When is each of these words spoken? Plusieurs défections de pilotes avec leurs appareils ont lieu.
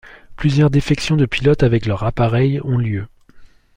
Plusieurs 0.35 0.71
défections 0.71 1.15
de 1.15 1.27
pilotes 1.27 1.61
avec 1.61 1.85
leurs 1.85 2.03
appareils 2.05 2.59
ont 2.63 2.79
lieu. 2.79 3.05